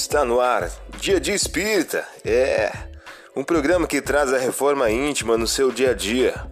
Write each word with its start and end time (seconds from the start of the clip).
Está 0.00 0.24
no 0.24 0.38
ar, 0.40 0.70
Dia 1.00 1.18
de 1.18 1.32
Espírita. 1.32 2.06
É 2.24 2.70
um 3.34 3.42
programa 3.42 3.84
que 3.84 4.00
traz 4.00 4.32
a 4.32 4.38
reforma 4.38 4.88
íntima 4.88 5.36
no 5.36 5.44
seu 5.44 5.72
dia 5.72 5.90
a 5.90 5.92
dia. 5.92 6.48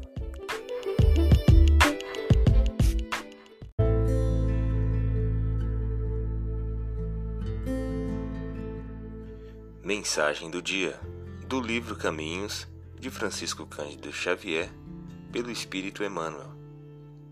Mensagem 9.80 10.50
do 10.50 10.60
dia 10.60 10.98
do 11.46 11.60
livro 11.60 11.94
Caminhos 11.94 12.66
de 12.98 13.10
Francisco 13.10 13.64
Cândido 13.64 14.12
Xavier, 14.12 14.68
pelo 15.30 15.52
Espírito 15.52 16.02
Emmanuel. 16.02 16.50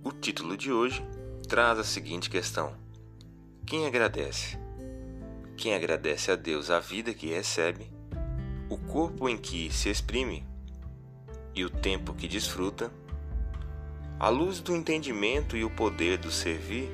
O 0.04 0.12
título 0.12 0.56
de 0.56 0.70
hoje 0.70 1.04
traz 1.48 1.76
a 1.76 1.84
seguinte 1.84 2.30
questão: 2.30 2.72
Quem 3.66 3.84
agradece? 3.84 4.64
Quem 5.57 5.75
agradece 5.75 6.31
a 6.31 6.36
Deus 6.36 6.71
a 6.71 6.81
vida 6.81 7.14
que 7.14 7.29
recebe, 7.29 7.90
o 8.68 8.76
corpo 8.76 9.29
em 9.29 9.36
que 9.36 9.72
se 9.72 9.89
exprime 9.89 10.46
e 11.54 11.64
o 11.64 11.71
tempo 11.71 12.12
que 12.12 12.26
desfruta, 12.26 12.90
a 14.18 14.29
luz 14.29 14.61
do 14.61 14.75
entendimento 14.75 15.57
e 15.57 15.64
o 15.64 15.71
poder 15.71 16.18
do 16.18 16.31
servir, 16.31 16.89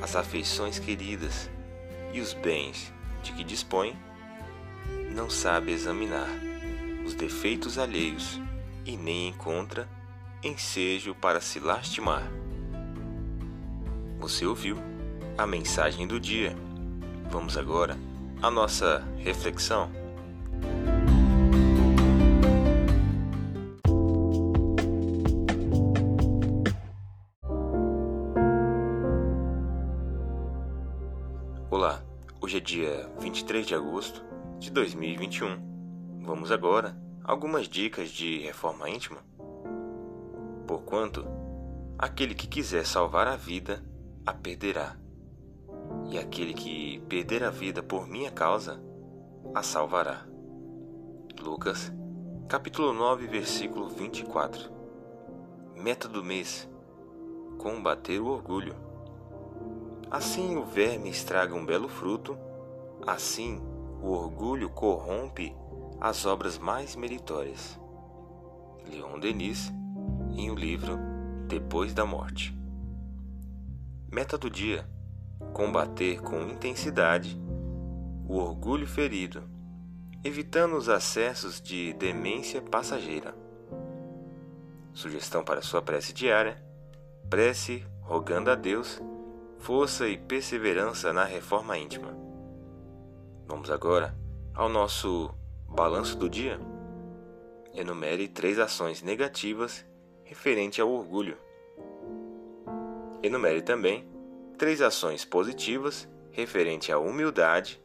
as 0.00 0.16
afeições 0.16 0.78
queridas 0.78 1.50
e 2.12 2.20
os 2.20 2.32
bens 2.32 2.92
de 3.22 3.32
que 3.32 3.44
dispõe, 3.44 3.96
não 5.14 5.28
sabe 5.28 5.72
examinar 5.72 6.28
os 7.04 7.14
defeitos 7.14 7.78
alheios 7.78 8.40
e 8.84 8.96
nem 8.96 9.28
encontra 9.28 9.88
ensejo 10.42 11.14
para 11.14 11.40
se 11.40 11.60
lastimar. 11.60 12.30
Você 14.18 14.46
ouviu 14.46 14.76
a 15.36 15.46
mensagem 15.46 16.06
do 16.06 16.18
dia. 16.18 16.56
Vamos 17.32 17.56
agora 17.56 17.96
à 18.42 18.50
nossa 18.50 18.98
reflexão. 19.16 19.90
Olá, 31.70 32.04
hoje 32.38 32.58
é 32.58 32.60
dia 32.60 33.10
23 33.18 33.66
de 33.66 33.74
agosto 33.74 34.22
de 34.58 34.70
2021. 34.70 36.20
Vamos 36.26 36.52
agora 36.52 36.94
a 37.24 37.32
algumas 37.32 37.66
dicas 37.66 38.10
de 38.10 38.40
reforma 38.40 38.90
íntima. 38.90 39.24
Porquanto, 40.66 41.26
aquele 41.98 42.34
que 42.34 42.46
quiser 42.46 42.84
salvar 42.84 43.26
a 43.26 43.36
vida, 43.36 43.82
a 44.26 44.34
perderá 44.34 45.01
e 46.10 46.18
aquele 46.18 46.54
que 46.54 47.00
perder 47.08 47.44
a 47.44 47.50
vida 47.50 47.82
por 47.82 48.06
minha 48.06 48.30
causa, 48.30 48.82
a 49.54 49.62
salvará. 49.62 50.26
Lucas, 51.40 51.92
capítulo 52.48 52.92
9, 52.92 53.26
versículo 53.26 53.88
24. 53.88 54.70
Meta 55.76 56.08
do 56.08 56.22
mês: 56.22 56.68
combater 57.58 58.20
o 58.20 58.26
orgulho. 58.26 58.74
Assim 60.10 60.56
o 60.56 60.64
verme 60.64 61.08
estraga 61.08 61.54
um 61.54 61.64
belo 61.64 61.88
fruto, 61.88 62.36
assim 63.06 63.60
o 64.02 64.08
orgulho 64.10 64.68
corrompe 64.68 65.56
as 66.00 66.26
obras 66.26 66.58
mais 66.58 66.96
meritórias. 66.96 67.80
Leon 68.86 69.18
Denis, 69.18 69.72
em 70.36 70.50
o 70.50 70.54
livro 70.54 70.98
Depois 71.46 71.94
da 71.94 72.04
Morte. 72.04 72.56
Meta 74.10 74.36
do 74.36 74.50
dia: 74.50 74.86
combater 75.52 76.20
com 76.20 76.40
intensidade 76.42 77.40
o 78.26 78.36
orgulho 78.36 78.86
ferido, 78.86 79.42
evitando 80.24 80.76
os 80.76 80.88
acessos 80.88 81.60
de 81.60 81.92
demência 81.94 82.62
passageira. 82.62 83.34
Sugestão 84.92 85.44
para 85.44 85.62
sua 85.62 85.82
prece 85.82 86.12
diária: 86.12 86.62
prece 87.28 87.84
rogando 88.00 88.50
a 88.50 88.54
Deus 88.54 89.00
força 89.58 90.08
e 90.08 90.16
perseverança 90.16 91.12
na 91.12 91.24
reforma 91.24 91.78
íntima. 91.78 92.16
Vamos 93.46 93.70
agora 93.70 94.14
ao 94.54 94.68
nosso 94.68 95.32
balanço 95.68 96.16
do 96.18 96.28
dia. 96.28 96.58
Enumere 97.72 98.28
três 98.28 98.58
ações 98.58 99.02
negativas 99.02 99.84
referente 100.24 100.80
ao 100.80 100.90
orgulho. 100.90 101.38
Enumere 103.22 103.62
também 103.62 104.11
três 104.62 104.80
ações 104.80 105.24
positivas 105.24 106.08
referente 106.30 106.92
à 106.92 106.96
humildade, 106.96 107.82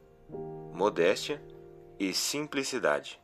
modéstia 0.72 1.42
e 2.00 2.14
simplicidade. 2.14 3.20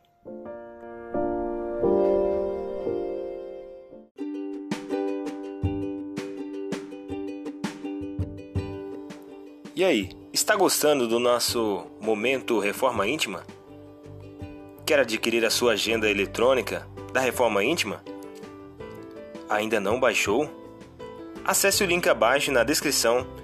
E 9.76 9.84
aí, 9.84 10.10
está 10.32 10.56
gostando 10.56 11.06
do 11.06 11.20
nosso 11.20 11.86
momento 12.00 12.58
Reforma 12.58 13.06
Íntima? 13.06 13.44
Quer 14.84 14.98
adquirir 14.98 15.44
a 15.44 15.50
sua 15.50 15.74
agenda 15.74 16.10
eletrônica 16.10 16.88
da 17.12 17.20
Reforma 17.20 17.62
Íntima? 17.62 18.02
Ainda 19.48 19.78
não 19.78 20.00
baixou? 20.00 20.50
Acesse 21.44 21.84
o 21.84 21.86
link 21.86 22.08
abaixo 22.08 22.50
na 22.50 22.64
descrição 22.64 23.43